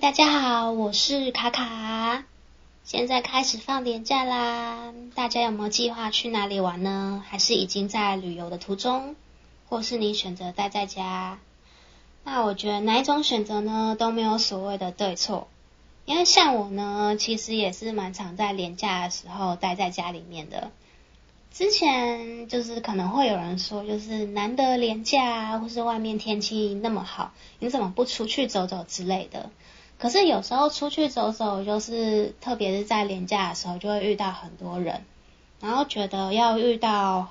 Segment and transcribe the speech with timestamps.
[0.00, 2.24] 大家好，我是卡卡。
[2.84, 7.24] 现在开始放年假啦，大家有没有计划去哪里玩呢？
[7.26, 9.16] 还是已经在旅游的途中，
[9.68, 11.38] 或是你选择待在家？
[12.24, 15.48] 那我觉得哪一种选择呢，都没有所谓的对错。
[16.04, 20.70] 因为像我呢，其实也是蛮常在年假的时候待在家里面的。
[21.52, 29.48] 之前就是可能会有人说，就是难得连假，或是外面天气那么好，你怎么不出去走走之类的？
[29.98, 35.04] 可是有时候出去走走，就是特别是在连假的时候，就会遇到很多人，
[35.60, 37.28] 然后觉得要遇到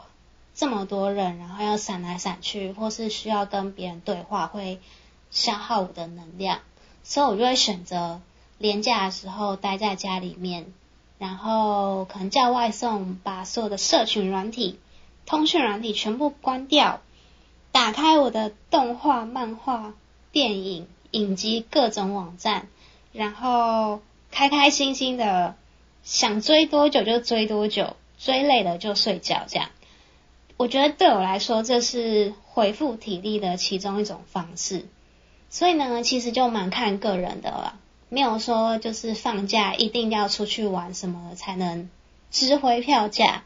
[0.55, 4.79] 这么多人，然后要闪来闪去，或是需要跟别人对话，会
[5.29, 6.59] 消耗我的能量，
[7.03, 8.21] 所以我就会选择
[8.57, 10.65] 连假的时候待在家里面。
[11.17, 14.77] 然后可能叫外送，把所有的社群软体、
[15.25, 16.99] 通讯软体全部关掉，
[17.71, 19.93] 打开我的动画、漫画、
[20.34, 22.67] 电影、影集各种网站，
[23.13, 25.55] 然后开开心心的
[26.03, 29.43] 想追多久就追多久，追累了就睡觉。
[29.48, 29.70] 这样，
[30.57, 34.85] 我觉得对我来说，这是恢复体力的其中一种方式。
[35.49, 37.79] 所以呢，其实就蛮看个人的了。
[38.09, 41.90] 没有说就是放假一定要出去玩什么才能
[42.29, 43.43] 值回票价，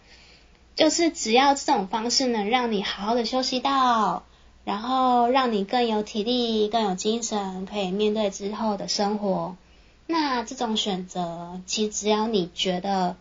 [0.75, 4.23] 就是只要这种方式能让你好好的休息到，
[4.63, 9.55] 然后让你更有体力、更有精神，可以面对之后的生活，
[10.07, 13.15] 那这种选择其实只要你觉得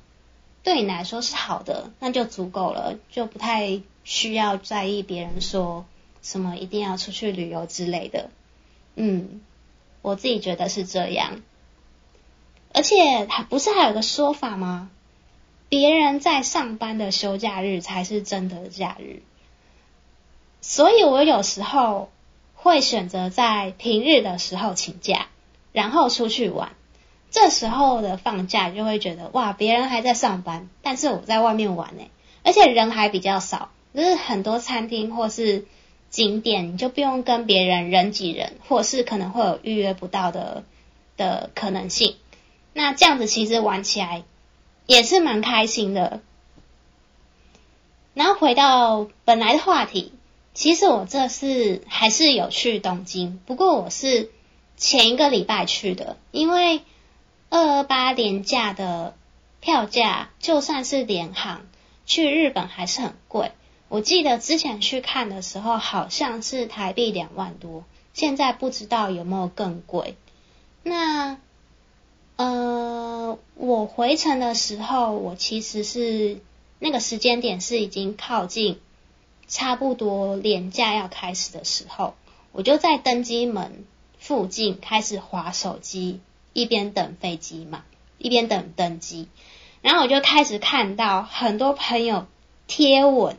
[0.63, 5.85] 对你来说是好的，那就足够了，就不太需要在意别人说
[6.23, 8.31] 什么一定要出去旅游之类的，
[8.97, 9.41] 嗯。
[10.01, 11.43] 我自己觉得是这样，
[12.73, 14.91] 而且还不是还有个说法吗？
[15.69, 19.23] 别人在上班的休假日才是真的假日，
[20.61, 22.11] 所以我有时候
[22.55, 25.29] 会选择在平日的时候请假，
[25.73, 26.73] 然后出去玩。
[27.31, 32.05] 这时候的放假就会觉得哇，别人还在上班，但是我在外面玩呢，
[32.43, 35.67] 而且人还比较少，就是很多餐厅或是。
[36.11, 40.65] 景点你就不用跟别人人挤人，或是可能会有预约不到的
[41.19, 42.17] 的可能性。
[42.73, 44.25] 那这样子其实玩起来
[44.87, 46.23] 也是蛮开心的。
[48.15, 50.15] 然后回到本来的话题，
[50.59, 54.29] 其实我这次还是有去东京，不过我是
[54.77, 56.81] 前一个礼拜去的，因为
[57.49, 59.15] 二八连假的
[59.61, 61.65] 票价，就算是联航
[62.07, 63.53] 去日本还是很贵。
[63.89, 70.17] 我记得之前去看的时候，好像是台币两万多，现在不知道有没有更贵。
[70.83, 71.39] 那，
[72.35, 76.41] 呃，我回程的时候，我其实是
[76.81, 78.81] 那个时间点是已经靠近
[79.49, 82.15] 差不多连假要开始的时候，
[82.53, 83.85] 我就在登机门
[84.19, 86.21] 附近开始滑手机，
[86.53, 87.83] 一边等飞机嘛，
[88.19, 89.27] 一边等登机，
[89.83, 92.27] 然后我就开始看到很多朋友
[92.69, 93.37] 贴文。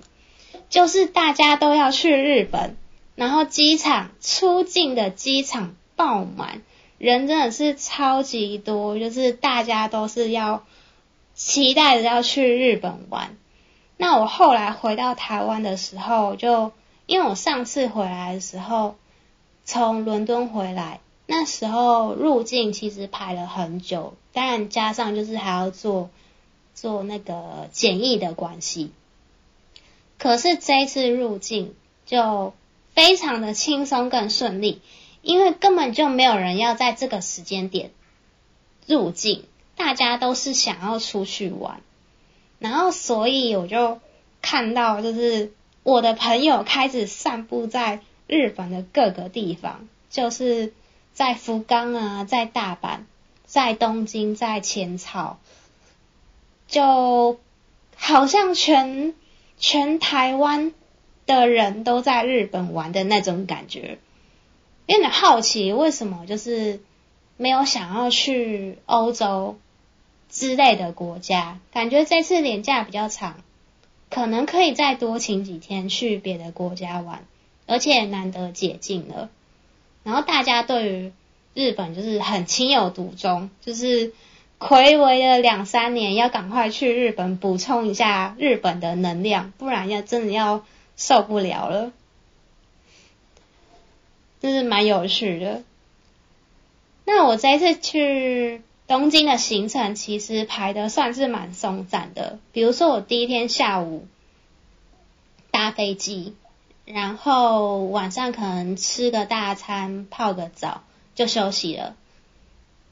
[0.68, 2.76] 就是大家都要去日本，
[3.16, 6.62] 然后机场出境的机场爆满，
[7.00, 10.64] 人真的是超级多，就是大家都是要
[11.34, 13.36] 期待着要去日本玩。
[14.02, 16.72] 那我后来回到台湾的时候，就
[17.06, 18.96] 因为我上次回来的时候
[19.66, 26.10] 从伦敦回来，那时候入境其实排了很久，当然加上就是还要做
[26.74, 28.94] 做那个检疫的关系。
[30.18, 32.54] 可是这一次入境就
[32.96, 34.82] 非常的轻松更顺利，
[35.22, 37.92] 因为根本就没有人要在这个时间点
[38.88, 39.44] 入境，
[39.76, 41.82] 大家都是想要出去玩，
[42.60, 44.00] 然后所以我就
[44.42, 50.74] 看到就是我的朋友开始散布在日本的各个地方，就是
[51.14, 53.00] 在福冈啊，在大阪，
[53.46, 55.40] 在东京，在浅草，
[56.68, 57.40] 就
[57.96, 59.16] 好像全。
[59.62, 60.72] 全台湾
[61.26, 64.00] 的人都在日本玩的那种感觉，
[64.86, 66.80] 有点好奇为什么就是
[67.36, 69.58] 没有想要去欧洲
[70.30, 73.44] 之类的国家，感觉这次年假比较长，
[74.10, 77.26] 可能可以再多请几天去别的国家玩，
[77.66, 79.30] 而且难得解禁了，
[80.04, 81.12] 然后大家对于
[81.54, 84.14] 日本就是很情有独钟，就是。
[84.60, 90.66] 睽违了两三年，要赶快去日本补充一下日本的能量，不然要真的要
[90.98, 91.94] 受不了了。
[94.42, 95.64] 就是蛮有趣的。
[97.06, 102.40] 那我这一次去东京的行程，其实排的算是蛮松散的。
[102.52, 104.08] 比如说，我第一天下午
[105.52, 106.34] 搭飞机，
[106.86, 110.82] 然后晚上可能吃个大餐、泡个澡
[111.14, 111.96] 就休息了。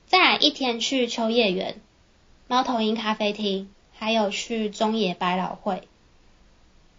[0.05, 1.81] 再来一天去秋叶原、
[2.47, 3.67] 猫头鹰咖啡厅，
[3.97, 5.87] 还有去中野百老汇。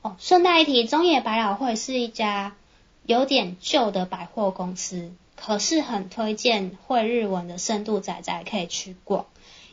[0.03, 2.57] 哦，顺带一提，中野百老汇是一家
[3.07, 9.27] 有点旧的百货公司，可是很推荐会日文的深度仔仔可以去逛，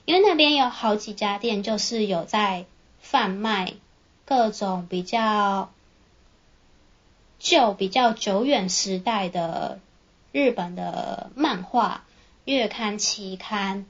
[0.06, 2.66] 因为那边有好几家店，就是有在
[3.00, 3.74] 贩卖
[4.26, 5.72] 各种比较
[7.40, 9.80] 旧、比较久远时代的
[10.32, 12.04] 日本的漫画。
[12.46, 13.88] 月刊、期刊，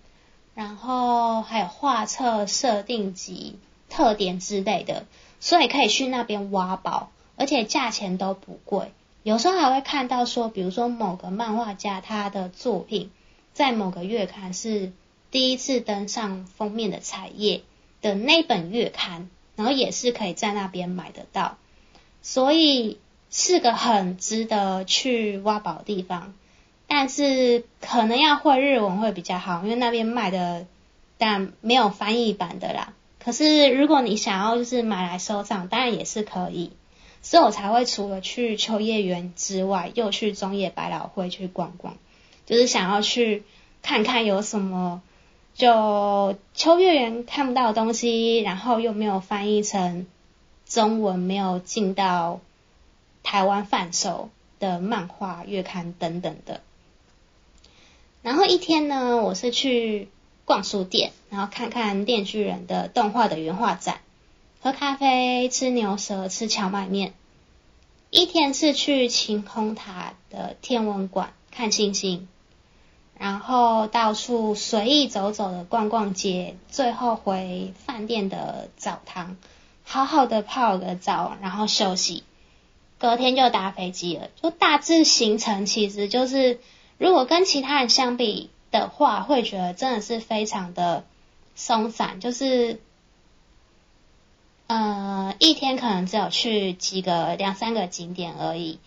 [0.53, 5.05] 然后还有画册、设定集、特点之类的，
[5.41, 8.93] 所以可以去那边挖宝，而且价钱都不贵。
[9.25, 13.09] 有时候还会看到说，比如说某个漫画家他的作品
[13.53, 14.91] 在某个月刊是
[15.31, 17.63] 第一次登上封面的彩页
[18.03, 21.57] 的那本月刊，然后也是可以在那边买得到，
[22.21, 22.99] 所以
[23.31, 26.35] 是个很值得去挖宝的地方。
[26.85, 30.67] 但是可能要会日文会比较好，因为那边卖的
[31.17, 32.93] 但没有翻译版的啦。
[33.17, 36.73] 可是如果你想要就是买来收藏，当然也是可以。
[37.25, 41.97] 所以我才会除了去秋叶原之外，又去中野百老汇去逛逛，
[42.45, 43.41] 就是想要去
[43.81, 45.01] 看看有什么
[45.55, 50.05] 就秋叶原看不到的东西，然后又没有翻译成
[50.67, 52.41] 中文，没有进到
[53.23, 54.29] 台湾贩售
[54.59, 56.61] 的漫画月刊等等的。
[58.21, 60.09] 然后一天呢，我是去
[60.45, 64.01] 逛书店，然后看看《电锯人》的动画的原画展，
[64.65, 67.13] 喝咖啡，吃牛舌，吃荞麦面。
[68.09, 72.27] 一天是去晴空塔的天文馆看星星，
[73.15, 79.37] 然后到处随意走走的逛逛街，最后回饭店的澡堂，
[79.83, 82.23] 好好的泡个澡，然后休息。
[82.97, 86.59] 隔天就搭飞机了，就大致行程其实就是。
[86.97, 91.05] 如果跟其他人相比的话，会觉得真的是非常的
[91.53, 92.79] 松散，就是，
[94.67, 98.79] 呃，一天可能只有去几个两三个景点而已，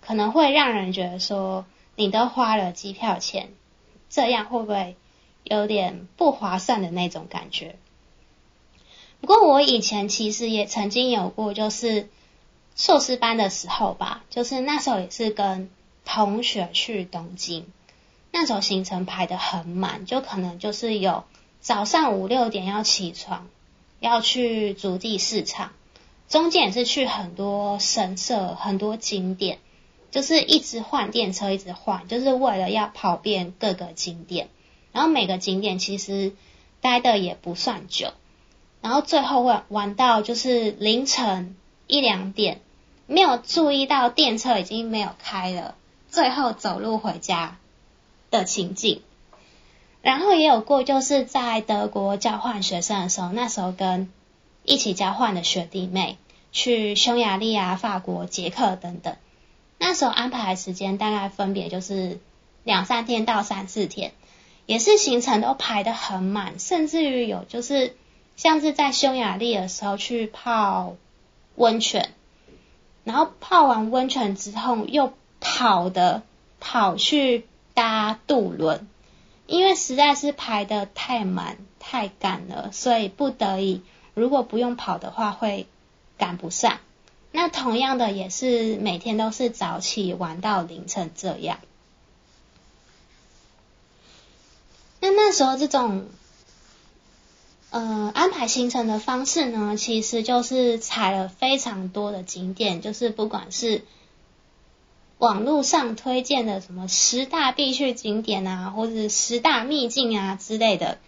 [0.00, 1.64] 可能会让人觉得说，
[1.96, 3.50] 你都花了机票钱，
[4.08, 4.96] 这样会不会
[5.44, 7.76] 有点不划算的那种感觉？
[9.20, 12.08] 不过我以前其实也曾经有过，就是
[12.76, 15.70] 硕士班的时候吧，就是那时候也是跟。
[16.10, 17.66] 同学去东京，
[18.32, 21.24] 那时候行程排得很满，就可能就是有
[21.60, 23.46] 早上五六点要起床，
[24.00, 25.72] 要去足地市场，
[26.28, 29.58] 中间也是去很多神社、很多景点，
[30.10, 34.48] 就是一直换电车，一直换，就是为了要跑遍各个景点。
[34.92, 36.32] 然后每个景点其实
[36.80, 38.12] 待的也不算久，
[38.80, 41.56] 然后最后会玩到就是凌晨
[41.86, 42.60] 一两点，
[43.06, 45.74] 没有注意到电车已经没有开了。
[46.10, 47.58] 最后走路回家
[48.30, 49.02] 的情景，
[50.08, 54.10] 然后也有过，就是在德国交换学生的时候，那时候跟
[54.64, 56.16] 一起交换的学弟妹
[56.50, 59.16] 去匈牙利啊、法国、捷克等等，
[59.76, 62.20] 那时候安排的时间大概分别就是
[62.64, 64.12] 两三天到三四天，
[64.64, 67.94] 也是行程都排得很满，甚至于有就是
[68.34, 70.96] 像是在匈牙利的时候去泡
[71.54, 72.14] 温泉，
[73.04, 75.12] 然后泡完温泉之后又。
[75.40, 76.24] 跑的
[76.58, 78.88] 跑去搭渡轮，
[79.48, 83.80] 因为实在是排得太满太赶了，所以不得已，
[84.12, 85.66] 如果不用跑的话会
[86.18, 86.78] 赶不上。
[87.32, 91.60] 那同样的也是每天都是早起玩到凌晨这样。
[95.00, 96.08] 那那时候这种，
[97.70, 103.82] 呃，安排行程的方式呢，其实就是踩了非常多的景点，就是不管是。
[105.18, 110.98] 网络上推荐的什么十大必去景点啊，或者是十大秘境啊之类的，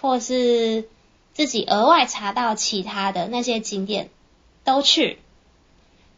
[0.00, 0.88] 或是
[1.32, 4.10] 自己额外查到其他的那些景点
[4.62, 5.18] 都去。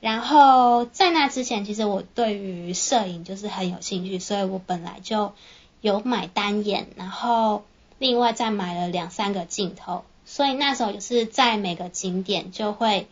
[0.00, 5.32] 然后在那之前，其实我对于摄影就是很有兴趣，所以我本来就
[5.80, 7.64] 有买单眼，然后
[7.98, 13.08] 另外再买了两三个镜头，所以那时候就是在每个景点就会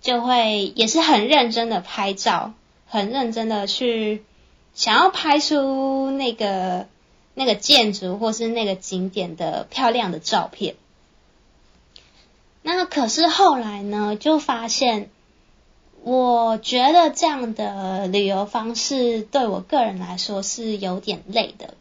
[0.00, 2.54] 就会也是很认真的拍照。
[2.90, 4.24] 很认真的去
[4.74, 6.88] 想要拍出那个
[7.34, 10.74] 那个建筑或是那个景点的漂亮的照片。
[12.62, 15.08] 那可是后来呢，就发现，
[16.02, 21.74] 我觉得这样的旅游方式对我个人来说是有点累的。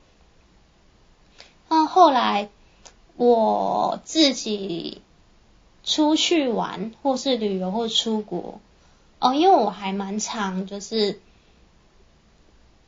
[1.67, 2.49] 那后来
[3.17, 5.01] 我自己
[5.83, 8.61] 出去玩，或是旅游，或出国。
[9.19, 11.19] 哦，因为我还蛮常，就是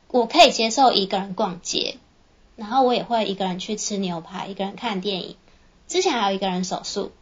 [0.08, 1.98] 我可以接受一个人逛街，
[2.56, 5.36] 然后我也会一个人去吃牛排，一个人看电影。
[5.88, 7.12] 之前还有一个人手术，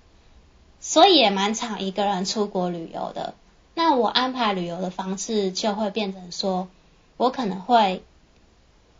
[0.78, 3.34] 所以也蛮常一个人出国旅游的。
[3.74, 6.68] 那我安排旅游的方式就会变成说，
[7.16, 8.04] 我可能会，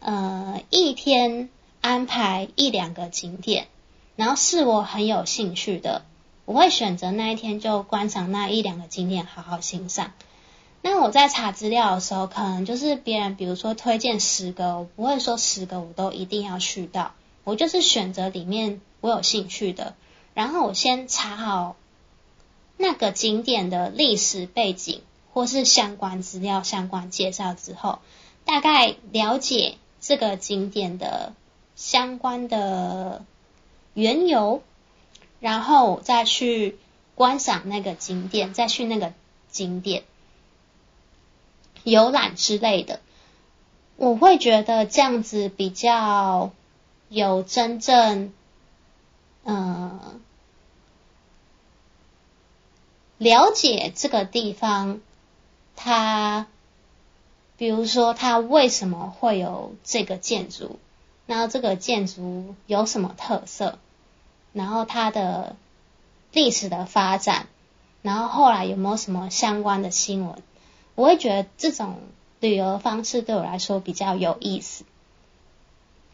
[0.00, 1.50] 呃，一天
[1.80, 3.68] 安排一两个景点，
[4.16, 6.02] 然后是我很有兴趣的，
[6.50, 10.10] 我会选择那一天就观赏那一两个景点，好好欣赏。
[10.82, 17.12] 那我在查资料的时候，可能就是别人比如说推荐十个，我不会说十个我都一定要去到，
[17.44, 18.80] 我就是选择里面。
[19.00, 19.94] 我有兴趣的，
[20.34, 21.76] 然后我先查好
[22.76, 25.02] 那个景点的历史背景
[25.32, 28.00] 或是相关资料、相关介绍之后，
[28.44, 31.32] 大概了解这个景点的
[31.76, 33.24] 相关的
[33.94, 34.62] 缘由，
[35.40, 36.78] 然后再去
[37.14, 39.12] 观赏那个景点，再去那个
[39.50, 40.04] 景点
[41.82, 43.00] 游览之类的，
[43.96, 46.52] 我会觉得这样子比较
[47.08, 48.32] 有真正。
[49.42, 50.20] 嗯，
[53.16, 55.00] 了解这个地方，
[55.76, 56.46] 它，
[57.56, 60.78] 比如说它为什么会有这个建筑，
[61.26, 63.78] 然后这个建筑有什么特色，
[64.52, 65.56] 然后它的
[66.32, 67.46] 历史的发展，
[68.02, 70.42] 然后后来有没有什么相关的新闻，
[70.94, 71.98] 我会觉得这种
[72.40, 74.84] 旅游方式对我来说比较有意思。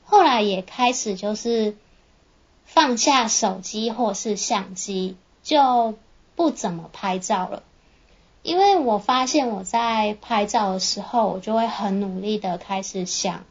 [0.04, 1.76] 后来也开始就是。
[2.68, 5.94] 放下手机或是相机，就
[6.34, 7.62] 不怎么拍照了。
[8.42, 13.44] 因为我发现我在拍照的时候，我就会很努力的开始想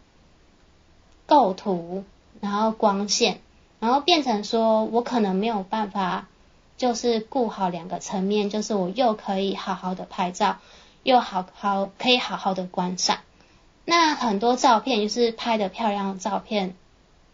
[1.26, 2.04] 构图，
[2.42, 3.40] 然后光线，
[3.80, 6.28] 然后变成说我可能没有办法，
[6.78, 10.58] 就是顾好两个层面，就是我又可以好好的拍照，
[11.04, 13.20] 又好好可以好好的观赏。
[13.86, 16.76] 那很多照片就是拍的漂亮的照片，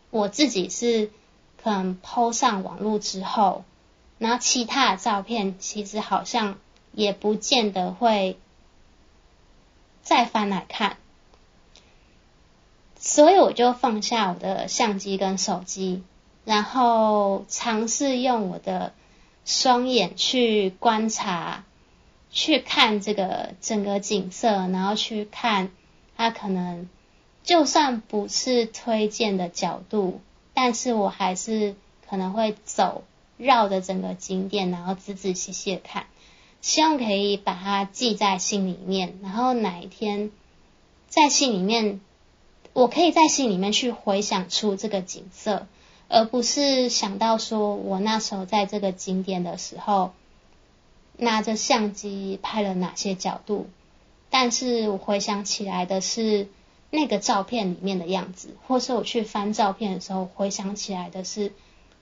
[0.09, 1.11] 我自己是。
[1.63, 3.63] 可能 PO 上网络之后，
[4.17, 6.57] 然后其他的照片其实好像
[6.91, 8.39] 也不见得会
[10.01, 10.97] 再翻来看，
[12.97, 16.01] 所以我就放下我的相机跟手机，
[16.43, 18.93] 然后尝试用我的
[19.45, 21.63] 双眼去观察，
[22.31, 25.71] 去看这个整个景色，然后去看
[26.15, 26.89] 它可能
[27.43, 30.21] 就算不是推荐的角度。
[30.53, 31.75] 但是我还是
[32.09, 33.03] 可能会走
[33.37, 36.07] 绕着整个景点，然后仔仔细细的看，
[36.59, 39.17] 希望可以把它记在心里面。
[39.23, 40.29] 然后哪一天
[41.07, 42.01] 在心里面，
[42.73, 45.67] 我可以在心里面去回想出这个景色，
[46.11, 50.11] 而不是想到说我那时候在这个景点的时候
[51.17, 53.69] 拿着相机拍了哪些角度。
[54.29, 56.47] 但是我回想起来的是。
[56.93, 61.53] 那个照片里面的样子，或是我去翻照片的时候，回想起来的是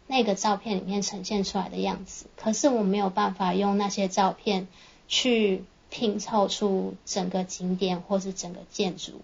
[0.07, 2.25] 那个照片里面呈现出来的样子。
[2.35, 4.67] 可是我没有办法用那些照片
[5.07, 9.21] 去拼凑出整个景点或是整个建筑。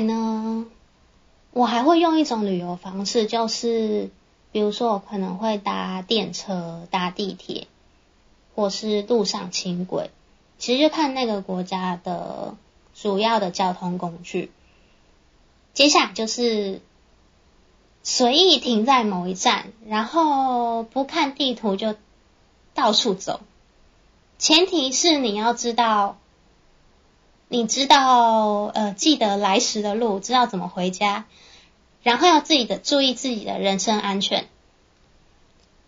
[0.00, 0.66] 呢，
[1.52, 4.10] 我还会用一种旅游方式，就是
[4.52, 7.66] 比如说我可能会搭电车、搭地铁。
[8.54, 10.10] 或是路上轻轨，
[10.58, 12.56] 其实就看那个国家的
[12.92, 14.50] 主要的交通工具。
[15.74, 16.80] 接下来就是
[18.02, 21.94] 随意停在某一站，然后不看地图就
[22.74, 23.42] 到处走。
[24.38, 26.18] 前提是你要知道，
[27.48, 31.24] 你知道呃，记得来时的路，知道怎么回家，
[32.02, 34.46] 然后要自己的注意自己的人身安全。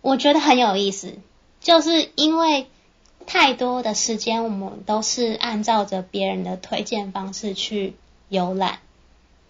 [0.01, 1.19] 我觉得很有意思。
[1.61, 2.69] 就是因为
[3.27, 7.95] 太多的时间，我们都是按照着别人的推荐方式去
[8.31, 8.79] 游览，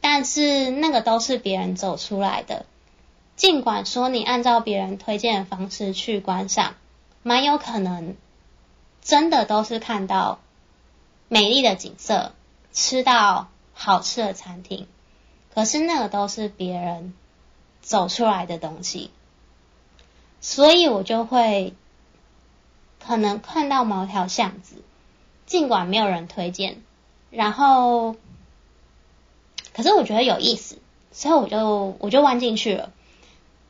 [0.01, 2.67] 但是那个都是别人走出来的。
[3.37, 6.75] 尽管说你按照别人推荐的方式去观赏，
[7.23, 8.17] 蛮有可能
[9.01, 10.41] 真的都是看到
[11.31, 12.33] 美丽的景色，
[12.75, 14.87] 吃到好吃的餐厅，
[15.55, 17.15] 可是那个都是别人
[17.81, 19.11] 走出来的东西，
[20.43, 21.73] 所以我就会。
[23.03, 24.77] 可能看到某条巷子，
[25.47, 26.83] 尽管没有人推荐，
[27.31, 28.15] 然后，
[29.73, 30.77] 可是我觉得有意思，
[31.11, 32.93] 所以我就我就弯进去了。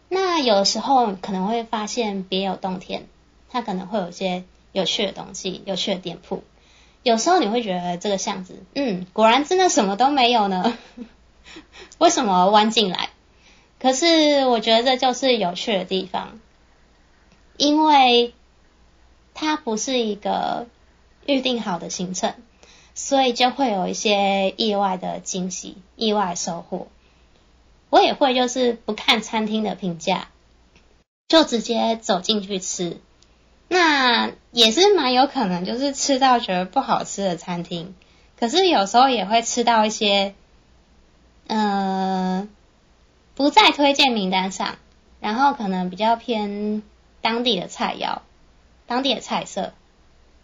[0.09, 3.07] 那有的时候可能会发现别有洞天，
[3.49, 6.43] 它可能会有一些有趣的东西、有趣的店铺。
[7.03, 10.77] 有时候你会觉得这个巷子，嗯，果然真的什么都没有呢？
[11.99, 13.11] 为什么弯进来？
[13.79, 16.39] 可是我觉得这就是有趣的地方，
[17.57, 18.35] 因为。
[19.33, 20.67] 它不是一个
[21.25, 22.35] 预定好的行程，
[22.95, 26.89] 所以就会有一些意外的惊喜、意外收获。
[27.89, 30.29] 我也会就是不看餐厅的评价，
[31.29, 32.99] 就直接走进去吃。
[33.73, 37.95] 那也是蛮有可能就是吃到觉得不好吃的餐厅，
[38.37, 40.35] 可是有时候也会吃到一些，
[41.47, 42.49] 呃，
[43.37, 44.77] 不在推荐名单上，
[45.21, 46.83] 然后可能比较偏
[47.21, 48.23] 当地的菜肴、
[48.89, 49.73] 当地的菜色。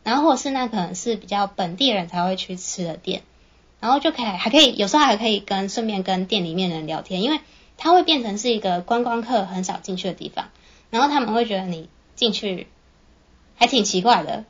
[0.04, 3.22] 然后或是那可能是比较本地人才会去吃的店，
[3.80, 7.40] 然后就可以还可以有时候还可以跟顺便跟店里面人聊天，因为
[7.76, 10.50] 它会变成是一个观光客很少进去的地方，
[10.90, 12.68] 然后他们会觉得你进去
[13.56, 14.44] 还挺奇怪的，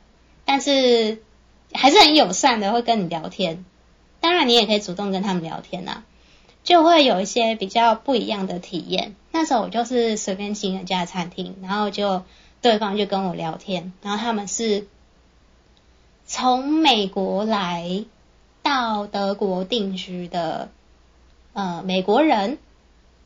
[0.45, 1.21] 但是
[1.73, 3.65] 还是很友善的会跟你聊天，
[4.21, 6.03] 当然你也可以主动跟他们聊天呐，
[6.63, 9.15] 就会有一些比较不一样的体验。
[9.31, 12.23] 那时候我就是随便进人家餐厅，然后就
[12.61, 14.87] 对方就跟我聊天，然后他们是。
[16.29, 18.03] 从美国来
[18.61, 20.69] 到德国定居的
[21.53, 22.57] 呃美国人，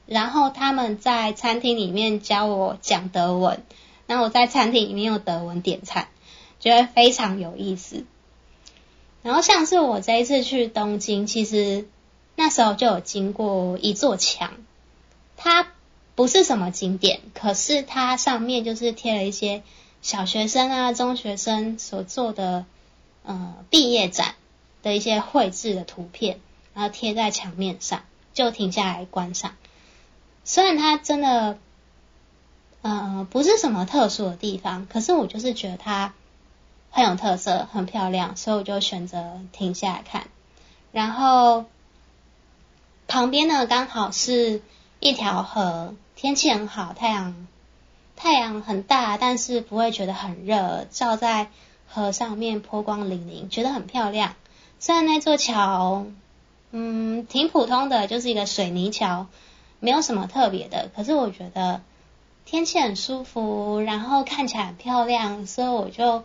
[0.06, 3.64] 然后他们在餐厅里面教我讲德文，
[4.12, 6.10] 然后我在餐厅里面用德文点餐，
[6.60, 8.03] 觉得非常有意思。
[9.22, 11.88] 然后像是我这一次去东京，其实
[12.36, 14.51] 那时候就有经过一座墙，
[15.38, 15.72] 它
[16.13, 19.63] 不是什么景点，可是它上面就是贴了一些
[20.01, 22.65] 小学生啊、中学生所做的。
[23.24, 24.34] 呃，毕业展
[24.82, 26.39] 的一些绘制的图片，
[26.74, 28.01] 然后贴在墙面上，
[28.34, 29.56] 就停下来观赏。
[30.44, 31.60] 虽然它真的，
[32.82, 36.14] 呃，不是什么特殊的地方，可是我就是觉得它
[36.90, 40.28] 很有特色，很漂亮，所以我就选择停下来看。
[40.92, 41.66] 然后
[43.08, 44.62] 旁边呢，刚好是
[45.00, 47.48] 一条河，天气很好，太阳
[48.16, 51.50] 太阳很大，但是不会觉得很热，照在。
[51.94, 54.36] 河上面波光粼粼，觉得很漂亮。
[54.79, 56.05] 虽然那座桥，
[56.72, 59.27] 嗯，挺普通的，就是一个水泥桥，
[59.82, 60.90] 没有什么特别的。
[60.96, 61.82] 可是我觉得
[62.46, 66.24] 天气很舒服，然后看起来很漂亮，所以我就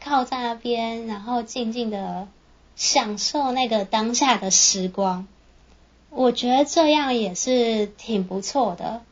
[0.00, 2.28] 靠在那边，然后静静的
[2.76, 5.26] 享受那个当下的时光。
[6.10, 9.02] 我觉得这样也是挺不错的。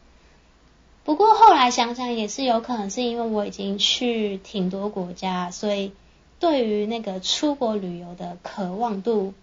[1.04, 5.92] 不过后来想想也是有可能是因为我已经去挺多国家，所以
[6.38, 9.34] 对于那个出国旅游的渴望度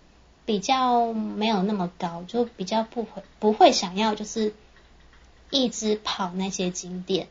[0.46, 4.56] 比较没有那么高，就比较不会不会想要就是
[5.52, 7.28] 一直跑那些景点，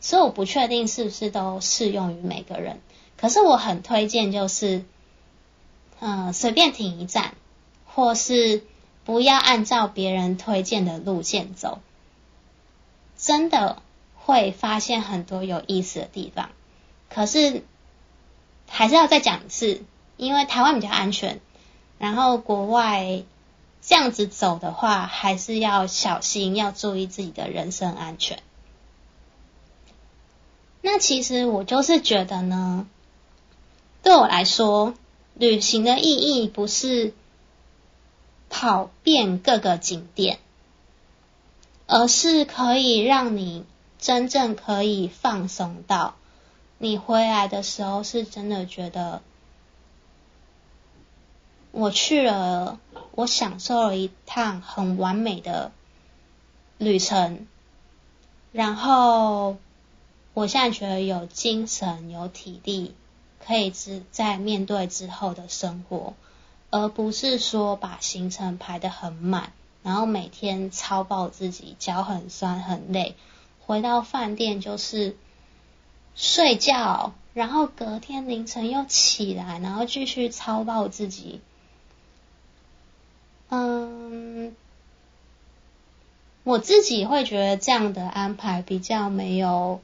[0.00, 2.80] 所以我不确定是不是都适用于每个人。
[3.18, 4.84] 可是我很推荐就是，
[6.00, 7.34] 嗯，随便停一站，
[7.84, 8.62] 或是
[9.04, 11.80] 不要按照别人推荐的路线走。
[13.18, 13.82] 真的
[14.14, 16.50] 会发现很多有意思的地方，
[17.08, 17.62] 可是
[18.68, 19.82] 还是要再讲一次，
[20.18, 21.40] 因为台湾比较安全，
[21.98, 23.22] 然后国外
[23.86, 28.42] 这样子走的话，还是要小心，要注意自己的人身安全。
[30.82, 32.86] 那其实我就是觉得呢，
[34.02, 34.94] 对我来说，
[35.34, 37.14] 旅行的意义不是
[38.50, 40.40] 跑遍各个景点。
[41.88, 43.64] 而是可以让你
[44.00, 46.16] 真正可以放松到，
[46.78, 49.22] 你回来的时候是真的觉得，
[51.70, 52.80] 我去了，
[53.16, 55.72] 我享受了一趟很完美的
[56.76, 57.46] 旅程，
[58.52, 59.56] 然后
[60.34, 62.94] 我现在觉得有精神、有体力，
[63.44, 66.12] 可以之在面对之后的生活，
[66.68, 69.52] 而不是说把行程排得很满。
[69.82, 73.16] 然后每天操爆自己，脚很酸很累，
[73.64, 75.16] 回到饭店就是
[76.14, 81.40] 睡觉，然后隔天凌晨又起来，然后继续操爆自己。
[83.48, 84.54] 嗯，
[86.44, 89.80] 我自己会觉得这样的安排比较没有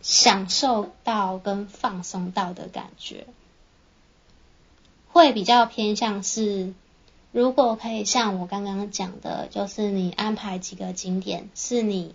[0.00, 3.26] 享受到跟放松到的感觉，
[5.12, 6.72] 会比较偏向是。
[7.32, 12.14] 如果可以像我刚刚讲的，就是你安排几个景点是你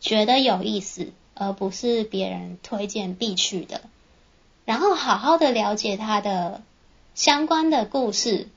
[0.00, 3.82] 觉得有意思，而不是别人推荐必去的，
[4.64, 6.60] 然后好好的了解它的
[7.14, 8.48] 相关的故事，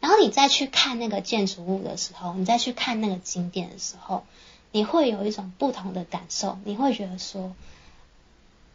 [0.00, 4.24] 然后你再去看那个建筑物的时候，你再去看那个景点的时候，
[4.70, 7.54] 你会有一种不同的感受，你会觉得说，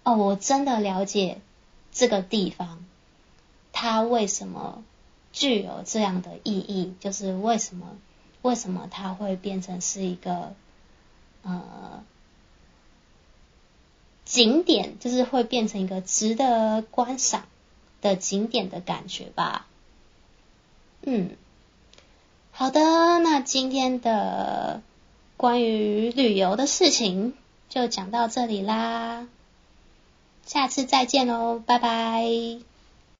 [0.03, 1.39] 哦，我真的了解
[1.91, 2.83] 这个地方，
[3.71, 4.83] 它为什么
[5.31, 7.95] 具有这样的意义，就是为什么
[8.41, 10.53] 为什么它会变成是一个
[11.43, 12.03] 呃
[14.25, 17.45] 景点，就是会变成一个值得观赏
[18.01, 19.67] 的景点的感觉吧。
[21.05, 21.31] 嗯，
[22.51, 22.79] 好的，
[23.19, 24.81] 那今天的
[25.37, 27.33] 关于旅游的事情
[27.67, 29.27] 就讲到这里啦，
[30.45, 32.72] 下次再见喽，拜拜。